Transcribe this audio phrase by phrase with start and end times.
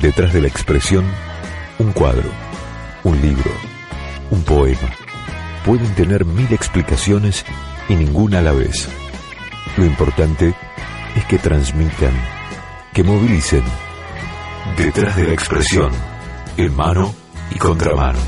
[0.00, 1.04] Detrás de la expresión,
[1.80, 2.30] un cuadro,
[3.02, 3.50] un libro,
[4.30, 4.88] un poema.
[5.64, 7.44] Pueden tener mil explicaciones
[7.88, 8.88] y ninguna a la vez.
[9.76, 10.54] Lo importante
[11.16, 12.12] es que transmitan,
[12.92, 13.64] que movilicen.
[14.76, 15.90] Detrás de la expresión,
[16.56, 17.12] en mano
[17.50, 18.20] y contramano.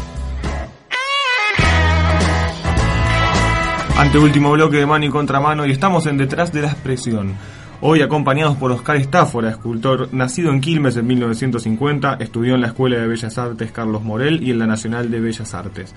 [3.96, 7.37] Ante último bloque de mano y contramano y estamos en Detrás de la expresión.
[7.83, 12.99] Hoy acompañados por Oscar Estáfora, escultor nacido en Quilmes en 1950, estudió en la Escuela
[12.99, 15.95] de Bellas Artes Carlos Morel y en la Nacional de Bellas Artes.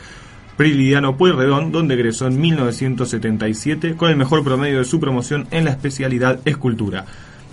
[0.55, 5.71] Prilidiano Pueyrredón, donde egresó en 1977 con el mejor promedio de su promoción en la
[5.71, 7.03] especialidad escultura.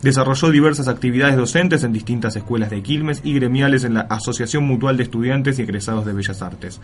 [0.00, 4.96] Desarrolló diversas actividades docentes en distintas escuelas de Quilmes y gremiales en la Asociación Mutual
[4.96, 6.80] de Estudiantes y Egresados de Bellas Artes.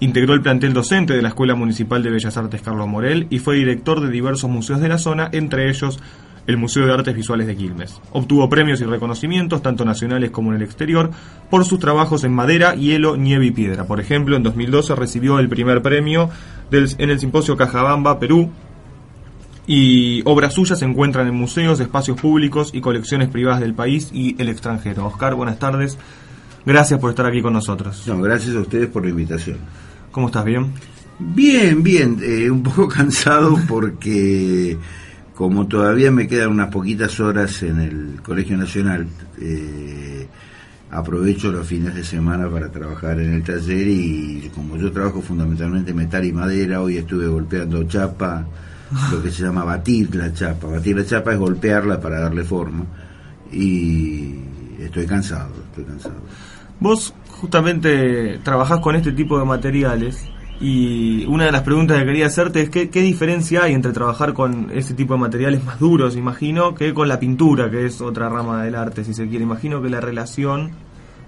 [0.00, 3.54] Integró el plantel docente de la Escuela Municipal de Bellas Artes Carlos Morel y fue
[3.54, 6.00] director de diversos museos de la zona, entre ellos
[6.50, 8.00] el Museo de Artes Visuales de Quilmes.
[8.12, 11.10] Obtuvo premios y reconocimientos, tanto nacionales como en el exterior,
[11.48, 13.84] por sus trabajos en madera, hielo, nieve y piedra.
[13.86, 16.28] Por ejemplo, en 2012 recibió el primer premio
[16.70, 18.50] del, en el Simposio Cajabamba, Perú,
[19.66, 24.34] y obras suyas se encuentran en museos, espacios públicos y colecciones privadas del país y
[24.42, 25.06] el extranjero.
[25.06, 25.96] Oscar, buenas tardes.
[26.66, 28.02] Gracias por estar aquí con nosotros.
[28.06, 29.58] No, gracias a ustedes por la invitación.
[30.10, 30.44] ¿Cómo estás?
[30.44, 30.72] ¿Bien?
[31.20, 32.18] Bien, bien.
[32.22, 34.76] Eh, un poco cansado porque
[35.40, 39.06] como todavía me quedan unas poquitas horas en el Colegio Nacional,
[39.40, 40.28] eh,
[40.90, 45.94] aprovecho los fines de semana para trabajar en el taller y como yo trabajo fundamentalmente
[45.94, 48.44] metal y madera, hoy estuve golpeando chapa,
[49.10, 50.66] lo que se llama batir la chapa.
[50.66, 52.84] Batir la chapa es golpearla para darle forma
[53.50, 54.34] y
[54.78, 56.20] estoy cansado, estoy cansado.
[56.80, 60.22] Vos justamente trabajás con este tipo de materiales
[60.60, 64.70] y una de las preguntas que quería hacerte es qué, diferencia hay entre trabajar con
[64.72, 68.62] ese tipo de materiales más duros, imagino, que con la pintura, que es otra rama
[68.62, 69.44] del arte, si se quiere.
[69.44, 70.70] Imagino que la relación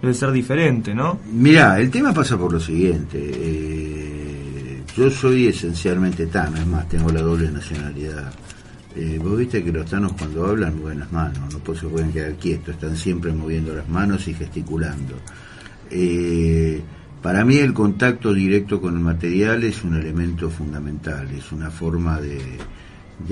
[0.03, 1.19] debe ser diferente, ¿no?
[1.32, 3.19] Mirá, el tema pasa por lo siguiente.
[3.22, 8.31] Eh, yo soy esencialmente tano, es más, tengo la doble nacionalidad.
[8.94, 12.34] Eh, vos viste que los tanos cuando hablan mueven las manos, no se pueden quedar
[12.34, 15.15] quietos, están siempre moviendo las manos y gesticulando.
[15.91, 16.82] Eh,
[17.22, 22.21] para mí el contacto directo con el material es un elemento fundamental, es una forma
[22.21, 22.59] de,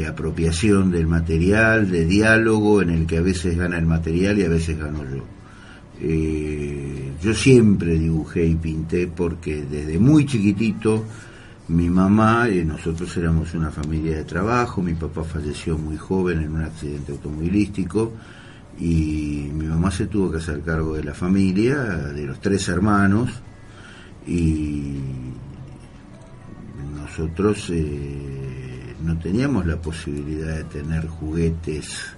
[0.06, 4.49] apropiación del material, de diálogo en el que a veces gana el material y a
[4.49, 5.25] veces gano yo.
[6.01, 11.05] Eh, yo siempre dibujé y pinté porque desde muy chiquitito
[11.69, 16.53] mi mamá y nosotros éramos una familia de trabajo, mi papá falleció muy joven en
[16.53, 18.12] un accidente automovilístico
[18.78, 23.31] y mi mamá se tuvo que hacer cargo de la familia, de los tres hermanos,
[24.27, 24.99] y
[26.95, 32.17] nosotros eh, no teníamos la posibilidad de tener juguetes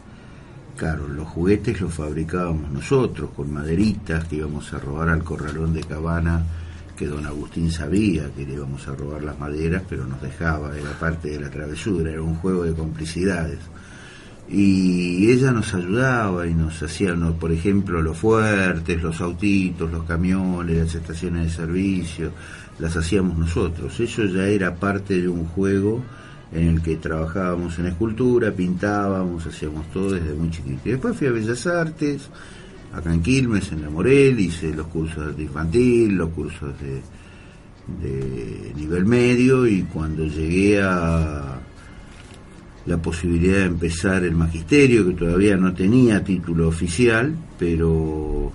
[0.77, 1.11] caros.
[1.11, 6.45] Los juguetes los fabricábamos nosotros con maderitas que íbamos a robar al corralón de Cabana
[6.97, 10.93] que don Agustín sabía que le íbamos a robar las maderas, pero nos dejaba, era
[10.99, 13.59] parte de la travesura, era un juego de complicidades
[14.48, 20.78] y ella nos ayudaba y nos hacía, por ejemplo, los fuertes, los autitos, los camiones,
[20.78, 22.32] las estaciones de servicio,
[22.78, 23.98] las hacíamos nosotros.
[23.98, 26.03] Eso ya era parte de un juego
[26.53, 30.80] en el que trabajábamos en escultura, pintábamos, hacíamos todo desde muy chiquito.
[30.84, 32.28] Y después fui a Bellas Artes,
[32.92, 37.00] acá en Quilmes, en la Morel, hice los cursos de infantil, los cursos de,
[38.03, 41.52] de nivel medio y cuando llegué a
[42.87, 48.53] la posibilidad de empezar el magisterio, que todavía no tenía título oficial, pero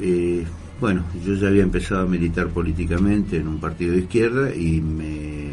[0.00, 0.44] eh,
[0.80, 5.50] bueno, yo ya había empezado a militar políticamente en un partido de izquierda y me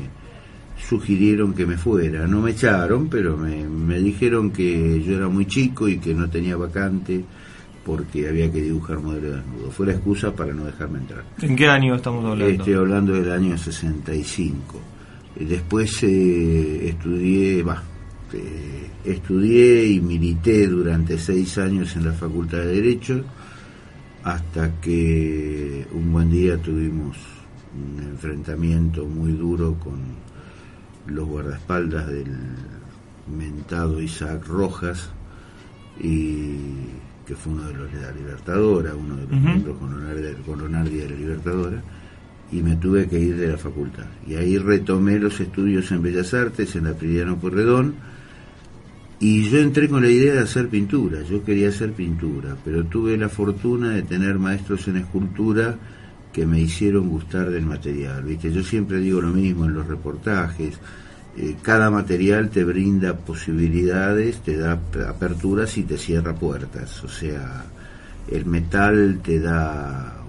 [0.88, 2.28] sugirieron que me fuera.
[2.28, 6.30] No me echaron, pero me, me dijeron que yo era muy chico y que no
[6.30, 7.24] tenía vacante
[7.86, 9.72] porque había que dibujar modelo desnudo.
[9.72, 11.24] Fue la excusa para no dejarme entrar.
[11.42, 12.46] ¿En qué año estamos hablando?
[12.46, 14.93] Estoy hablando del año 65.
[15.40, 17.84] Después eh, estudié, bah,
[18.34, 23.24] eh, estudié y milité durante seis años en la Facultad de Derecho
[24.24, 27.18] hasta que un buen día tuvimos
[27.76, 30.00] un enfrentamiento muy duro con
[31.08, 32.32] los guardaespaldas del
[33.28, 35.10] mentado Isaac Rojas,
[36.00, 36.56] y
[37.26, 41.16] que fue uno de los de la Libertadora, uno de los miembros con de la
[41.16, 41.82] Libertadora,
[42.54, 44.06] y me tuve que ir de la facultad.
[44.28, 47.96] Y ahí retomé los estudios en Bellas Artes, en la Priliano Porredón,
[49.20, 53.18] y yo entré con la idea de hacer pintura, yo quería hacer pintura, pero tuve
[53.18, 55.78] la fortuna de tener maestros en escultura
[56.32, 58.24] que me hicieron gustar del material.
[58.24, 58.52] ¿viste?
[58.52, 60.78] Yo siempre digo lo mismo en los reportajes,
[61.36, 67.04] eh, cada material te brinda posibilidades, te da aperturas y te cierra puertas.
[67.04, 67.66] O sea,
[68.30, 70.22] el metal te da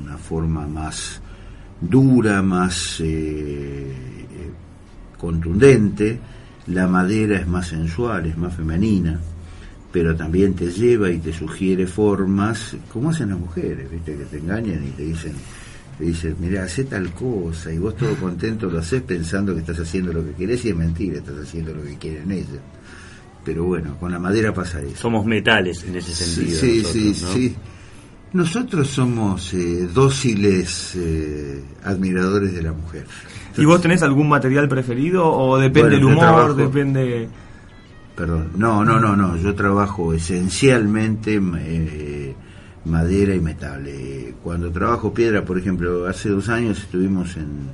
[0.00, 1.20] una forma más
[1.82, 3.92] dura, más eh,
[5.18, 6.18] contundente,
[6.68, 9.20] la madera es más sensual, es más femenina,
[9.90, 14.16] pero también te lleva y te sugiere formas, como hacen las mujeres, ¿viste?
[14.16, 15.32] que te engañan y te dicen,
[15.98, 19.80] te dicen, mira, hace tal cosa, y vos todo contento lo haces pensando que estás
[19.80, 22.60] haciendo lo que querés y es mentira, estás haciendo lo que quieren ellos.
[23.44, 24.96] Pero bueno, con la madera pasa eso.
[24.96, 26.60] Somos metales en ese sentido.
[26.60, 27.56] Sí, sí, sí.
[28.32, 33.04] Nosotros somos eh, dóciles eh, admiradores de la mujer.
[33.58, 37.28] ¿Y vos tenés algún material preferido o depende del humor, depende...
[38.16, 42.34] Perdón, no, no, no, no, yo trabajo esencialmente eh,
[42.86, 43.86] madera y metal.
[44.42, 47.68] cuando trabajo piedra, por ejemplo, hace dos años estuvimos en,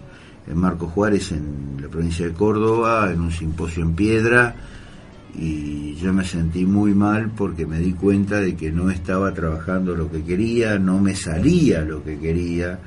[0.49, 4.56] en Marco Juárez, en la provincia de Córdoba, en un simposio en piedra,
[5.34, 9.94] y yo me sentí muy mal porque me di cuenta de que no estaba trabajando
[9.94, 12.78] lo que quería, no me salía lo que quería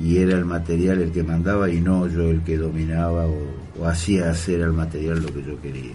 [0.00, 4.30] y era el material el que mandaba y no yo el que dominaba o, hacía
[4.30, 5.94] hacer al material lo que yo quería.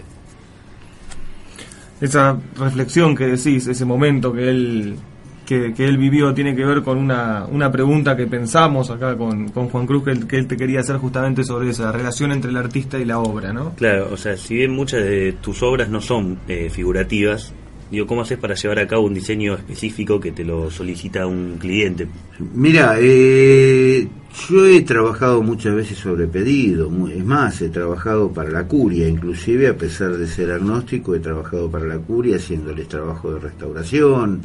[2.02, 4.98] Esa reflexión que decís, ese momento que él
[5.46, 9.70] que, él vivió tiene que ver con una, una pregunta que pensamos acá con, con
[9.70, 12.58] Juan Cruz, que él, que él, te quería hacer justamente sobre esa relación entre el
[12.58, 13.74] artista y la obra, ¿no?
[13.76, 17.54] Claro, o sea, si bien muchas de tus obras no son eh, figurativas,
[17.90, 21.58] digo, ¿cómo haces para llevar a cabo un diseño específico que te lo solicita un
[21.60, 22.08] cliente?
[22.54, 24.08] Mira, eh,
[24.50, 29.68] yo he trabajado muchas veces sobre pedido, es más, he trabajado para la curia, inclusive
[29.68, 34.42] a pesar de ser agnóstico, he trabajado para la curia haciéndoles trabajo de restauración,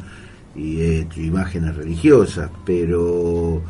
[0.55, 3.61] y he hecho imágenes religiosas, pero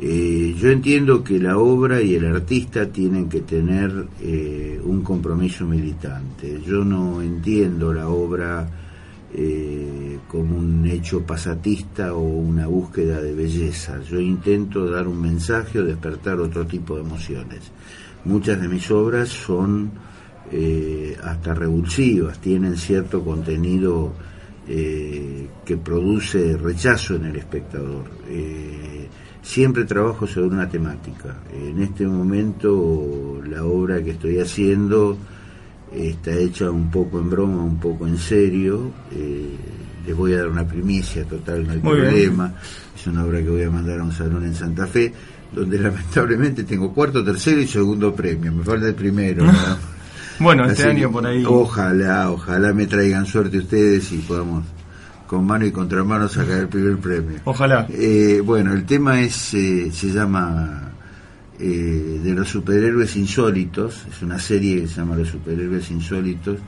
[0.00, 5.66] eh, yo entiendo que la obra y el artista tienen que tener eh, un compromiso
[5.66, 6.60] militante.
[6.64, 8.68] Yo no entiendo la obra
[9.34, 14.00] eh, como un hecho pasatista o una búsqueda de belleza.
[14.02, 17.72] Yo intento dar un mensaje despertar otro tipo de emociones.
[18.24, 19.90] Muchas de mis obras son
[21.22, 24.14] hasta revulsivas, tienen cierto contenido
[24.68, 28.04] eh, que produce rechazo en el espectador.
[28.28, 29.08] Eh,
[29.40, 31.36] siempre trabajo sobre una temática.
[31.52, 35.16] En este momento la obra que estoy haciendo
[35.90, 38.92] está hecha un poco en broma, un poco en serio.
[39.10, 39.56] Eh,
[40.06, 42.52] les voy a dar una primicia total, no hay problema.
[42.94, 45.12] Es una obra que voy a mandar a un salón en Santa Fe,
[45.50, 48.52] donde lamentablemente tengo cuarto, tercero y segundo premio.
[48.52, 49.44] Me falta el primero.
[50.40, 51.44] Bueno, este año por ahí.
[51.46, 54.64] Ojalá, ojalá me traigan suerte ustedes y podamos
[55.26, 57.40] con mano y contramano sacar el primer premio.
[57.44, 57.86] Ojalá.
[57.90, 60.90] Eh, bueno, el tema es eh, se llama
[61.60, 66.58] eh, de los superhéroes insólitos, es una serie que se llama Los superhéroes insólitos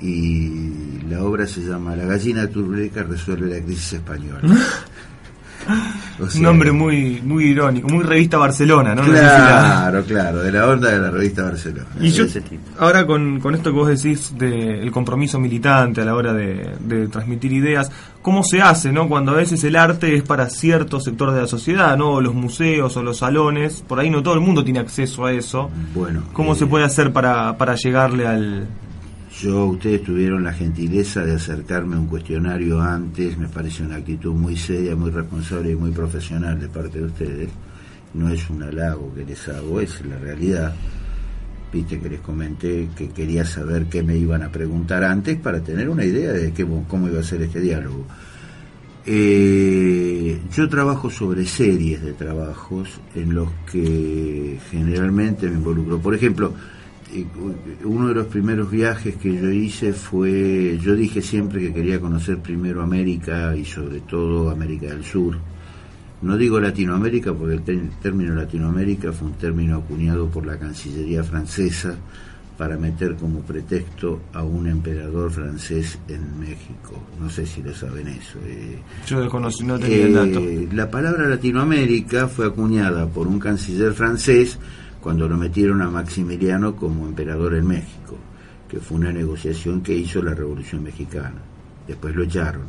[0.00, 4.40] y la obra se llama La gallina turbeca resuelve la crisis española.
[6.18, 9.02] un nombre muy muy irónico, muy revista Barcelona, ¿no?
[9.02, 11.86] Claro, claro, de la onda de la revista Barcelona.
[12.00, 12.24] Y yo,
[12.78, 17.52] ahora con, con, esto que vos decís del compromiso militante a la hora de, transmitir
[17.52, 17.90] ideas,
[18.22, 19.08] ¿cómo se hace, no?
[19.08, 22.20] Cuando a veces el arte es para cierto sector de la sociedad, ¿no?
[22.20, 25.70] Los museos o los salones, por ahí no todo el mundo tiene acceso a eso.
[25.94, 26.22] Bueno.
[26.32, 28.66] ¿Cómo se eh, puede hacer para, para llegarle al,
[29.40, 34.32] yo, ustedes tuvieron la gentileza de acercarme a un cuestionario antes, me parece una actitud
[34.32, 37.50] muy seria, muy responsable y muy profesional de parte de ustedes.
[38.14, 40.74] No es un halago que les hago, es la realidad.
[41.70, 45.90] Viste que les comenté que quería saber qué me iban a preguntar antes para tener
[45.90, 48.06] una idea de qué, cómo iba a ser este diálogo.
[49.04, 55.98] Eh, yo trabajo sobre series de trabajos en los que generalmente me involucro.
[56.00, 56.54] Por ejemplo,
[57.84, 62.38] uno de los primeros viajes que yo hice fue, yo dije siempre que quería conocer
[62.38, 65.36] primero América y sobre todo América del Sur.
[66.22, 71.94] No digo Latinoamérica porque el, término Latinoamérica fue un término acuñado por la Cancillería francesa
[72.56, 76.98] para meter como pretexto a un emperador francés en México.
[77.20, 78.38] No sé si lo saben eso.
[78.46, 78.78] Eh.
[79.06, 80.40] Yo desconocí, no tenía el dato.
[80.40, 84.58] Eh, la palabra Latinoamérica fue acuñada por un canciller francés
[85.06, 88.18] cuando lo metieron a Maximiliano como emperador en México.
[88.68, 91.36] que fue una negociación que hizo la Revolución Mexicana.
[91.86, 92.64] Después lo echaron.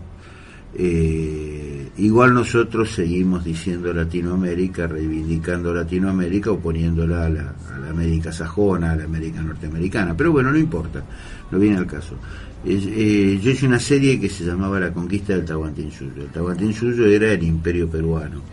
[0.76, 8.96] Eh, igual nosotros seguimos diciendo Latinoamérica, reivindicando Latinoamérica, oponiéndola a la, a América sajona, a
[8.98, 10.16] la América norteamericana.
[10.16, 11.04] Pero bueno, no importa,
[11.50, 12.18] no viene al caso.
[12.64, 16.22] Eh, yo hice una serie que se llamaba La conquista del Tahuantinsuyo.
[16.22, 18.44] El Tahuantinsuyo era el imperio peruano,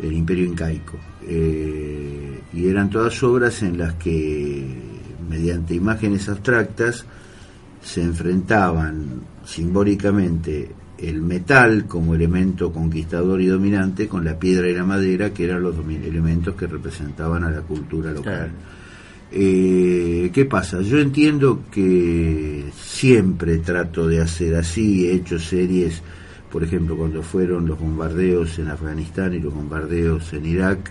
[0.00, 0.96] el imperio incaico.
[1.26, 4.64] Eh, y eran todas obras en las que,
[5.28, 7.04] mediante imágenes abstractas,
[7.82, 14.84] se enfrentaban simbólicamente el metal como elemento conquistador y dominante con la piedra y la
[14.84, 18.50] madera, que eran los elementos que representaban a la cultura local.
[19.30, 20.80] Eh, ¿Qué pasa?
[20.80, 26.02] Yo entiendo que siempre trato de hacer así, he hecho series,
[26.50, 30.90] por ejemplo, cuando fueron los bombardeos en Afganistán y los bombardeos en Irak,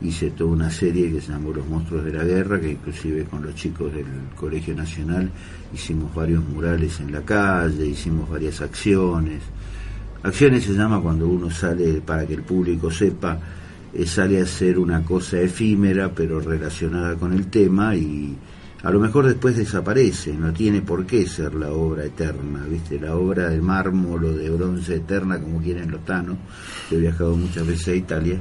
[0.00, 3.42] hice toda una serie que se llamó Los Monstruos de la Guerra, que inclusive con
[3.42, 5.30] los chicos del Colegio Nacional
[5.74, 9.42] hicimos varios murales en la calle, hicimos varias acciones.
[10.22, 13.38] Acciones se llama cuando uno sale, para que el público sepa,
[13.92, 18.36] eh, sale a ser una cosa efímera pero relacionada con el tema y
[18.82, 23.00] a lo mejor después desaparece, no tiene por qué ser la obra eterna, ¿viste?
[23.00, 26.36] La obra de mármol o de bronce eterna, como quieren los tanos,
[26.90, 28.40] he viajado muchas veces a Italia,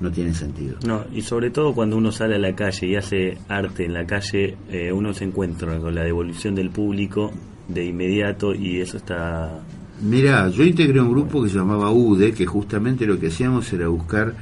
[0.00, 0.76] no tiene sentido.
[0.86, 4.06] No, y sobre todo cuando uno sale a la calle y hace arte en la
[4.06, 7.32] calle, eh, uno se encuentra con la devolución del público
[7.68, 9.60] de inmediato y eso está...
[10.02, 13.88] Mira, yo integré un grupo que se llamaba UDE, que justamente lo que hacíamos era
[13.88, 14.34] buscar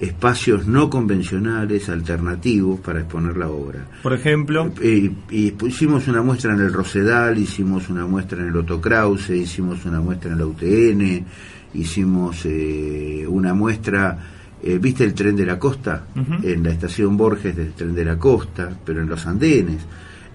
[0.00, 3.86] espacios no convencionales, alternativos para exponer la obra.
[4.02, 8.56] Por ejemplo, y, y hicimos una muestra en el Rosedal, hicimos una muestra en el
[8.56, 11.26] Otto Krause, hicimos una muestra en la UTN,
[11.74, 14.18] hicimos eh, una muestra,
[14.62, 16.06] eh, ¿viste el tren de la costa?
[16.42, 19.82] En la estación Borges del tren de la costa, pero en los andenes.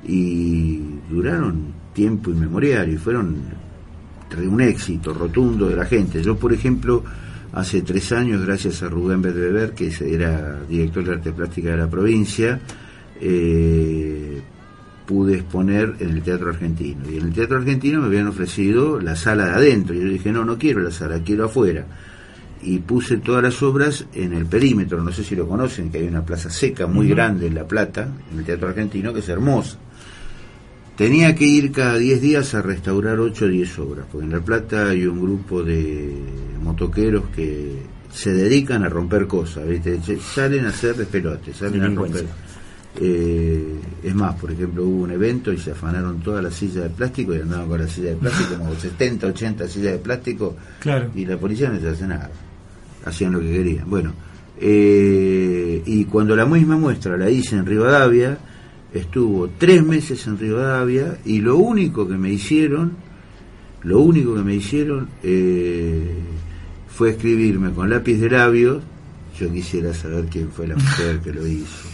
[0.07, 3.35] Y duraron tiempo inmemorial y fueron
[4.37, 6.23] un éxito rotundo de la gente.
[6.23, 7.03] Yo, por ejemplo,
[7.53, 11.89] hace tres años, gracias a Rubén Bedbeber, que era director de arte plástica de la
[11.89, 12.59] provincia,
[13.19, 14.41] eh,
[15.05, 17.09] pude exponer en el Teatro Argentino.
[17.09, 19.95] Y en el Teatro Argentino me habían ofrecido la sala de adentro.
[19.95, 21.85] Y yo dije, no, no quiero la sala, quiero afuera.
[22.63, 26.07] Y puse todas las obras en el perímetro, no sé si lo conocen, que hay
[26.07, 29.77] una plaza seca muy grande en La Plata, en el Teatro Argentino, que es hermosa.
[30.95, 34.41] Tenía que ir cada 10 días a restaurar 8 o 10 obras, porque en La
[34.41, 36.15] Plata hay un grupo de
[36.61, 37.81] motoqueros que
[38.13, 39.99] se dedican a romper cosas, ¿viste?
[40.19, 42.25] salen a hacer despelotes, salen a romper.
[42.99, 46.89] Eh, es más, por ejemplo, hubo un evento y se afanaron todas las sillas de
[46.89, 51.09] plástico y andaban con las sillas de plástico, como 70, 80 sillas de plástico, claro.
[51.15, 52.29] y la policía no se hace nada,
[53.05, 53.89] hacían lo que querían.
[53.89, 54.13] Bueno,
[54.59, 58.37] eh, y cuando la misma muestra la hice en Rivadavia,
[58.93, 62.91] estuvo tres meses en Rivadavia y lo único que me hicieron,
[63.83, 66.13] lo único que me hicieron eh,
[66.87, 68.83] fue escribirme con lápiz de labios,
[69.39, 71.87] yo quisiera saber quién fue la mujer que lo hizo.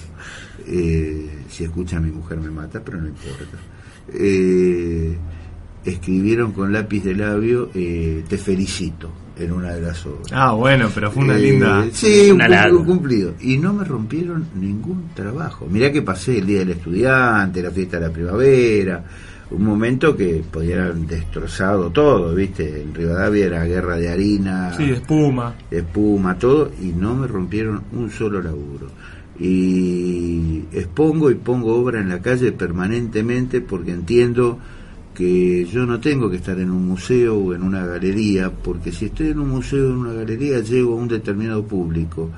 [0.66, 3.58] Eh, si escucha mi mujer me mata, pero no importa.
[4.14, 5.16] Eh,
[5.86, 10.32] escribieron con lápiz de labio Te felicito en una de las obras.
[10.32, 11.86] Ah, bueno, pero fue una linda.
[11.92, 13.34] Sí, un, cumplido, cumplido.
[13.42, 15.68] Y no me rompieron ningún trabajo.
[15.70, 19.04] Mirá que pasé el Día del Estudiante, la fiesta de la primavera,
[19.50, 22.82] un momento que podían destrozado todo, ¿viste?
[22.82, 27.28] En Rivadavia era guerra de harina, sí, de espuma, de espuma, todo, y no me
[27.28, 28.88] rompieron un solo laburo.
[29.40, 34.60] Y expongo y pongo obra en la calle permanentemente porque entiendo
[35.18, 39.06] que yo no tengo que estar en un museo o en una galería, porque si
[39.06, 42.30] estoy en un museo o en una galería llego a un determinado público.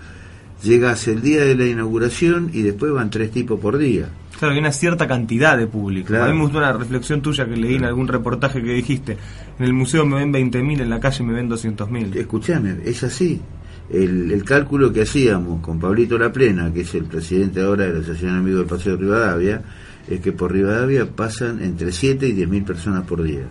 [0.63, 4.09] Llegas el día de la inauguración y después van tres tipos por día.
[4.37, 6.15] Claro, hay una cierta cantidad de público.
[6.15, 9.17] A mí me gustó una reflexión tuya que leí en algún reportaje que dijiste.
[9.57, 12.15] En el museo me ven 20.000, en la calle me ven 200.000.
[12.15, 13.41] Escuchame, es así.
[13.89, 17.93] El, el, cálculo que hacíamos con Pablito La Plena, que es el presidente ahora de
[17.93, 19.63] la Asociación Amigos del Paseo de Rivadavia,
[20.07, 23.47] es que por Rivadavia pasan entre 7 y 10 mil personas por día.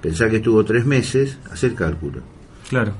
[0.00, 2.20] Pensá que estuvo tres meses, hacer cálculo.
[2.68, 2.92] Claro.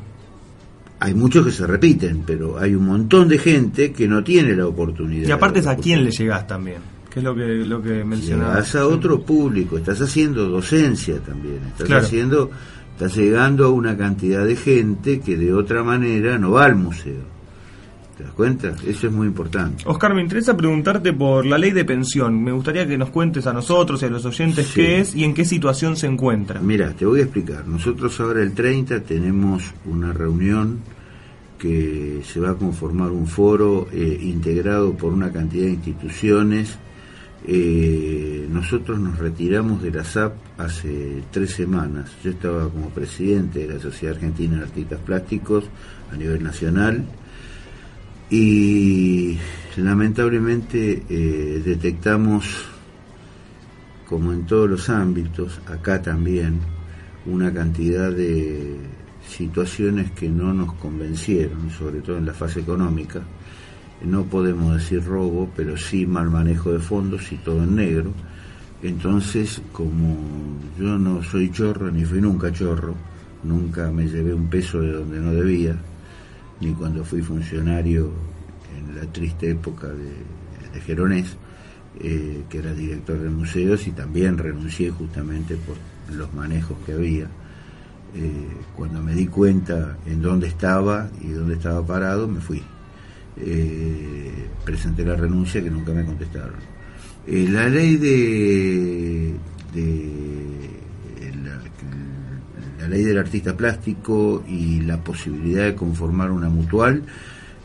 [0.99, 4.67] Hay muchos que se repiten, pero hay un montón de gente que no tiene la
[4.67, 5.29] oportunidad.
[5.29, 6.79] Y aparte es a quién le llegás también,
[7.11, 8.55] que es lo que, lo que mencionabas.
[8.55, 12.51] Llegás a otro público, estás haciendo docencia también, estás haciendo,
[12.97, 17.37] estás llegando a una cantidad de gente que de otra manera no va al museo.
[18.17, 18.69] ¿Te das cuenta?
[18.87, 19.85] Eso es muy importante.
[19.87, 22.43] Oscar, me interesa preguntarte por la ley de pensión.
[22.43, 25.35] Me gustaría que nos cuentes a nosotros y a los oyentes qué es y en
[25.35, 26.59] qué situación se encuentra.
[26.61, 27.69] Mira, te voy a explicar.
[27.69, 30.79] Nosotros ahora el 30 tenemos una reunión
[31.59, 36.79] que se va a conformar un foro eh, integrado por una cantidad de instituciones
[37.45, 42.11] Eh, nosotros nos retiramos de la SAP hace tres semanas.
[42.25, 45.65] Yo estaba como presidente de la Sociedad Argentina de Artistas Plásticos
[46.13, 47.05] a nivel nacional
[48.31, 49.39] y
[49.77, 52.65] lamentablemente eh, detectamos,
[54.09, 56.59] como en todos los ámbitos, acá también,
[57.27, 58.77] una cantidad de
[59.29, 63.23] situaciones que no nos convencieron, sobre todo en la fase económica.
[64.05, 68.13] No podemos decir robo, pero sí mal manejo de fondos y todo en negro.
[68.83, 70.17] Entonces, como
[70.79, 72.95] yo no soy chorro, ni fui nunca chorro,
[73.43, 75.77] nunca me llevé un peso de donde no debía,
[76.61, 78.11] ni cuando fui funcionario
[78.77, 80.13] en la triste época de,
[80.73, 81.37] de Geronés,
[81.99, 85.77] eh, que era director de museos, y también renuncié justamente por
[86.15, 87.25] los manejos que había.
[88.15, 92.63] Eh, cuando me di cuenta en dónde estaba y dónde estaba parado, me fui.
[93.39, 96.55] Eh, presenté la renuncia que nunca me contestaron.
[97.27, 99.35] Eh, la ley de,
[101.43, 101.59] la,
[102.81, 107.03] la, ley del artista plástico y la posibilidad de conformar una mutual,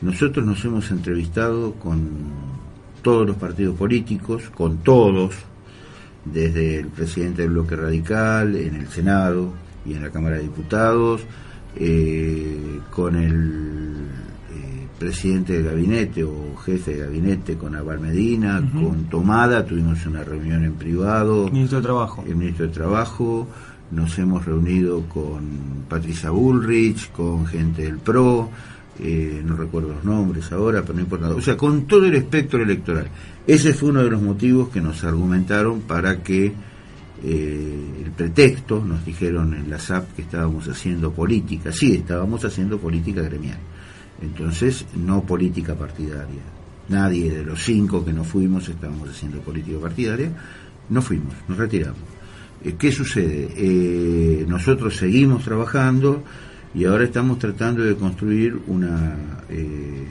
[0.02, 2.10] nosotros nos hemos entrevistado con
[3.02, 5.36] todos los partidos políticos, con todos,
[6.26, 9.54] desde el presidente del bloque radical, en el Senado
[9.86, 11.22] y en la Cámara de Diputados,
[11.76, 14.01] eh, con el
[15.02, 18.88] presidente de gabinete o jefe de gabinete, con Aval Medina, uh -huh.
[18.88, 21.50] con Tomada, tuvimos una reunión en privado.
[21.50, 22.24] Ministro de Trabajo.
[22.28, 23.48] El ministro de Trabajo,
[23.90, 25.42] nos hemos reunido con
[25.90, 28.52] Patricia Bullrich, con gente del PRO,
[29.00, 31.30] eh, no recuerdo los nombres ahora, pero no importa.
[31.30, 33.08] O sea, con todo el espectro electoral.
[33.48, 36.54] Ese fue uno de los motivos que nos argumentaron para que
[37.24, 41.72] eh, el pretexto, nos dijeron en la SAP que estábamos haciendo política.
[41.72, 43.58] Sí, estábamos haciendo política gremial.
[44.22, 46.42] Entonces, no política partidaria.
[46.90, 50.32] Nadie de los cinco que no fuimos estábamos haciendo política partidaria.
[50.90, 52.00] No fuimos, nos retiramos.
[52.64, 53.50] Eh, ¿Qué sucede?
[53.56, 56.24] Eh, nosotros seguimos trabajando
[56.76, 59.16] y ahora estamos tratando de construir una
[59.50, 60.06] eh,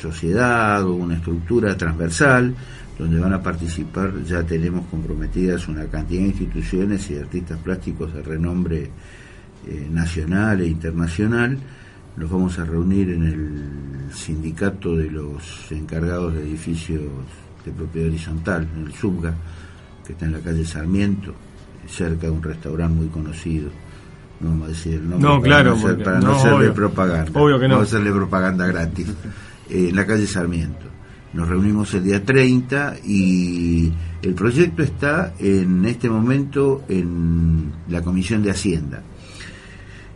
[0.00, 2.54] sociedad o una estructura transversal
[2.98, 8.22] donde van a participar, ya tenemos comprometidas una cantidad de instituciones y artistas plásticos de
[8.22, 8.90] renombre
[9.90, 11.56] nacional e internacional.
[12.16, 17.00] Nos vamos a reunir en el sindicato de los encargados de edificios
[17.64, 19.34] de propiedad horizontal, en el SUBGA,
[20.06, 21.34] que está en la calle Sarmiento,
[21.86, 23.70] cerca de un restaurante muy conocido
[24.42, 26.32] no vamos a decir el nombre no, para claro, no, hacer, porque, para no, no
[26.32, 27.40] hacerle obvio, propaganda.
[27.40, 27.74] Obvio que no.
[27.74, 29.06] Vamos a hacerle propaganda gratis.
[29.70, 30.86] eh, en la calle Sarmiento.
[31.32, 38.42] Nos reunimos el día 30 y el proyecto está en este momento en la Comisión
[38.42, 39.02] de Hacienda.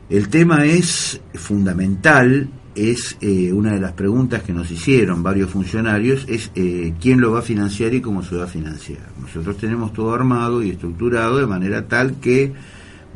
[0.08, 6.24] El tema es fundamental, es eh, una de las preguntas que nos hicieron varios funcionarios,
[6.28, 9.00] es eh, quién lo va a financiar y cómo se va a financiar.
[9.20, 12.52] Nosotros tenemos todo armado y estructurado de manera tal que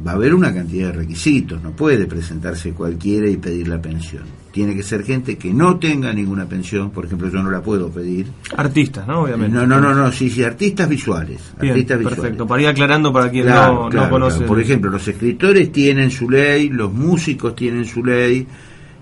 [0.06, 4.22] va a haber una cantidad de requisitos, no puede presentarse cualquiera y pedir la pensión.
[4.50, 7.88] Tiene que ser gente que no tenga ninguna pensión, por ejemplo, yo no la puedo
[7.90, 8.26] pedir.
[8.56, 9.22] Artistas, ¿no?
[9.22, 9.54] Obviamente.
[9.56, 11.52] No, no, no, no sí, sí, artistas visuales.
[11.60, 12.48] Bien, artistas perfecto, visuales.
[12.48, 14.36] para ir aclarando para quien Claro, no, claro, no conoce.
[14.38, 14.48] claro.
[14.48, 18.46] Por ejemplo, los escritores tienen su ley, los músicos tienen su ley,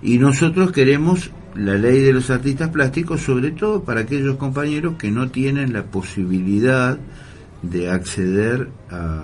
[0.03, 5.09] y nosotros queremos la ley de los artistas plásticos, sobre todo para aquellos compañeros que
[5.09, 6.97] no tienen la posibilidad
[7.63, 9.23] de acceder a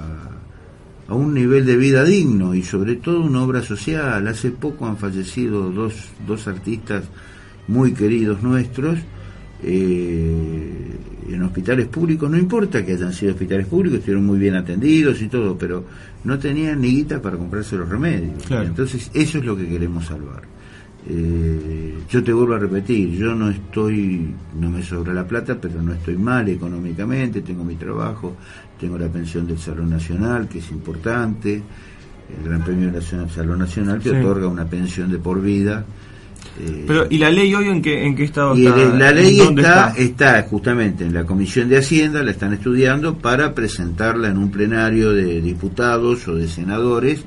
[1.07, 4.27] a un nivel de vida digno y sobre todo una obra social.
[4.27, 5.93] Hace poco han fallecido dos,
[6.25, 7.03] dos artistas
[7.67, 8.99] muy queridos nuestros
[9.63, 10.97] eh,
[11.29, 15.27] en hospitales públicos, no importa que hayan sido hospitales públicos, estuvieron muy bien atendidos y
[15.27, 15.83] todo, pero
[16.23, 18.43] no tenían ni guita para comprarse los remedios.
[18.43, 18.67] Claro.
[18.67, 20.43] Entonces eso es lo que queremos salvar.
[21.07, 25.81] Eh, yo te vuelvo a repetir, yo no estoy, no me sobra la plata, pero
[25.81, 28.35] no estoy mal económicamente, tengo mi trabajo,
[28.79, 31.61] tengo la pensión del Salón Nacional, que es importante,
[32.41, 34.09] el Gran Premio del Salón Nacional Sí.
[34.09, 35.85] otorga una pensión de por vida.
[36.59, 38.77] eh, Pero, ¿y la ley hoy en qué, en qué estado y está?
[38.95, 43.53] la ley ¿Dónde está, está justamente en la Comisión de Hacienda, la están estudiando para
[43.53, 47.23] presentarla en un plenario de diputados o de senadores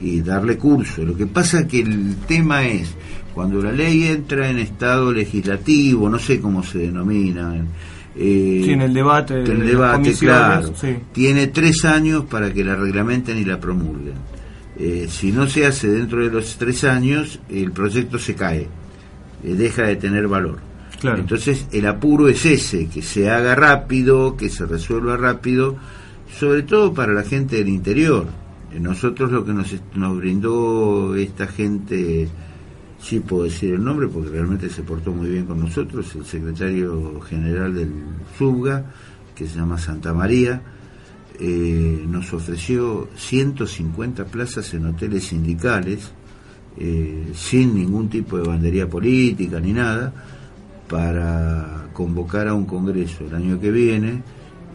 [0.00, 1.04] y darle curso.
[1.04, 2.92] Lo que pasa que el tema es,
[3.34, 7.54] cuando la ley entra en estado legislativo, no sé cómo se denomina,
[8.14, 9.40] eh, Sí, en el debate.
[9.42, 10.96] en el debate, claro, sí.
[11.12, 14.14] tiene tres años para que la reglamenten y la promulguen.
[14.78, 18.68] Eh, si no se hace dentro de los tres años, el proyecto se cae,
[19.44, 20.58] eh, deja de tener valor.
[21.00, 21.18] Claro.
[21.18, 25.76] Entonces el apuro es ese, que se haga rápido, que se resuelva rápido,
[26.38, 28.26] sobre todo para la gente del interior.
[28.74, 32.28] Eh, Nosotros lo que nos, nos brindó esta gente
[33.02, 37.20] sí puedo decir el nombre porque realmente se portó muy bien con nosotros, el secretario
[37.20, 37.92] general del
[38.38, 38.84] SUBGA,
[39.34, 40.62] que se llama Santa María,
[41.40, 46.12] eh, nos ofreció 150 plazas en hoteles sindicales,
[46.78, 50.12] eh, sin ningún tipo de bandería política ni nada,
[50.88, 54.22] para convocar a un congreso el año que viene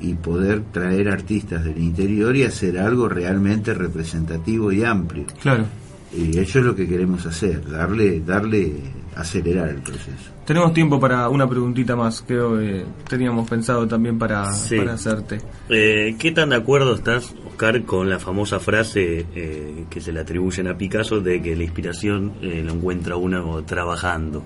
[0.02, 5.26] y poder traer artistas del interior y hacer algo realmente representativo y amplio.
[5.42, 5.66] Claro.
[6.14, 8.74] Y eso es lo que queremos hacer, darle, darle,
[9.16, 10.32] acelerar el proceso.
[10.46, 15.40] Tenemos tiempo para una preguntita más, creo que teníamos pensado también para, para hacerte.
[15.68, 20.22] Eh, ¿Qué tan de acuerdo estás, Oscar, con la famosa frase eh, que se le
[20.22, 24.44] atribuyen a Picasso de que la inspiración eh, lo encuentra uno trabajando?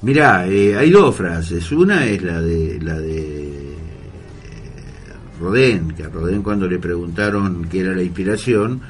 [0.00, 1.70] Mirá, hay dos frases.
[1.72, 3.74] Una es la de la de
[5.40, 8.80] Rodén, que a Rodén cuando le preguntaron qué era la inspiración,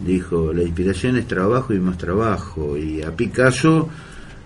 [0.00, 2.76] dijo, la inspiración es trabajo y más trabajo.
[2.76, 3.88] Y a Picasso,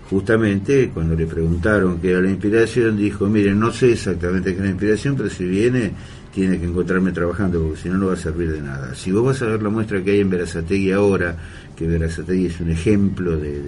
[0.09, 4.63] justamente, cuando le preguntaron qué era la inspiración, dijo, miren, no sé exactamente qué es
[4.63, 5.91] la inspiración, pero si viene,
[6.33, 8.93] tiene que encontrarme trabajando, porque si no, no va a servir de nada.
[8.95, 11.35] Si vos vas a ver la muestra que hay en Verazategui ahora,
[11.75, 13.61] que Verazategui es un ejemplo de,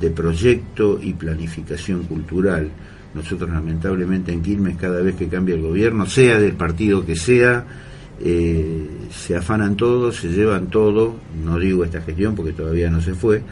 [0.00, 2.70] de proyecto y planificación cultural,
[3.14, 7.64] nosotros lamentablemente en Quilmes cada vez que cambia el gobierno, sea del partido que sea,
[8.20, 13.14] eh, se afanan todo, se llevan todo, no digo esta gestión porque todavía no se
[13.14, 13.42] fue,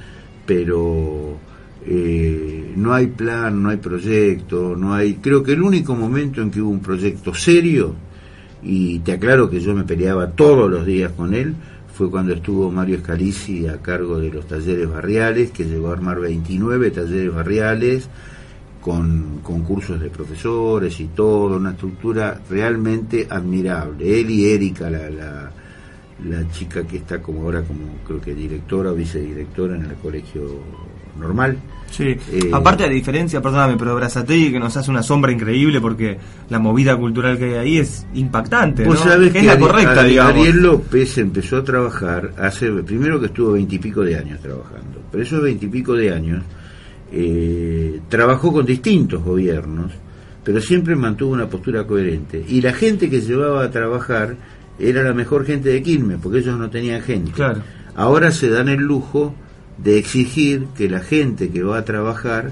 [0.46, 1.38] pero
[1.86, 5.14] eh, no hay plan, no hay proyecto, no hay...
[5.14, 7.94] Creo que el único momento en que hubo un proyecto serio,
[8.62, 11.54] y te aclaro que yo me peleaba todos los días con él,
[11.92, 16.18] fue cuando estuvo Mario Scalisi a cargo de los talleres barriales, que llegó a armar
[16.20, 18.08] 29 talleres barriales,
[18.84, 24.20] con concursos de profesores y todo, una estructura realmente admirable.
[24.20, 25.50] Él y Erika, la, la,
[26.28, 30.60] la, chica que está como ahora como creo que directora o vicedirectora en el colegio
[31.18, 31.56] normal.
[31.90, 35.80] Sí, eh, aparte de la diferencia, perdóname, pero Brazategui que nos hace una sombra increíble
[35.80, 36.18] porque
[36.50, 38.84] la movida cultural que hay ahí es impactante.
[38.84, 43.52] Vos sabés que, es la correcta, Ariel López empezó a trabajar hace, primero que estuvo
[43.52, 46.42] veintipico de años trabajando, pero esos veintipico de años
[47.16, 49.92] eh, trabajó con distintos gobiernos,
[50.42, 52.44] pero siempre mantuvo una postura coherente.
[52.48, 54.36] Y la gente que llevaba a trabajar
[54.80, 57.30] era la mejor gente de Quilmes, porque ellos no tenían gente.
[57.94, 59.32] Ahora se dan el lujo
[59.78, 62.50] de exigir que la gente que va a trabajar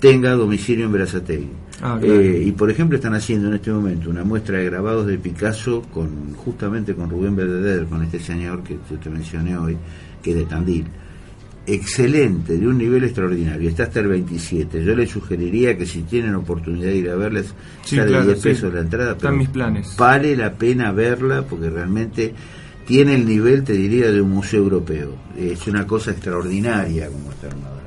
[0.00, 1.48] tenga domicilio en Berazategui.
[1.82, 5.18] Ah, eh, y por ejemplo están haciendo en este momento una muestra de grabados de
[5.18, 9.76] Picasso con justamente con Rubén Verdeder, con este señor que te mencioné hoy,
[10.22, 10.86] que es de Tandil
[11.66, 13.68] excelente, de un nivel extraordinario.
[13.68, 14.84] Está hasta el 27.
[14.84, 18.72] Yo le sugeriría que si tienen oportunidad de ir a verles, sí, sale 10 pesos
[18.72, 19.16] la entrada.
[19.18, 19.96] Pero mis planes.
[19.96, 22.34] Vale la pena verla porque realmente
[22.86, 25.16] tiene el nivel, te diría, de un museo europeo.
[25.38, 27.84] Es una cosa extraordinaria como está armada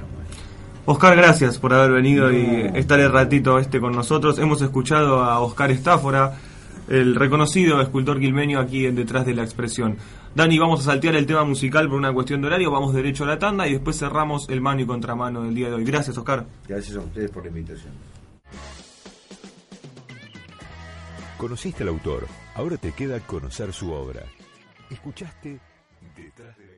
[0.90, 4.40] Oscar, gracias por haber venido y estar el ratito este con nosotros.
[4.40, 6.38] Hemos escuchado a Oscar Estáfora,
[6.88, 9.98] el reconocido escultor quilmeño aquí en Detrás de la Expresión.
[10.36, 13.28] Dani, vamos a saltear el tema musical por una cuestión de horario, vamos derecho a
[13.28, 15.84] la tanda y después cerramos el mano y contramano del día de hoy.
[15.84, 16.46] Gracias, Oscar.
[16.68, 17.94] Gracias a ustedes por la invitación.
[21.38, 24.24] Conociste al autor, ahora te queda conocer su obra.
[24.90, 25.60] Escuchaste
[26.16, 26.78] Detrás de la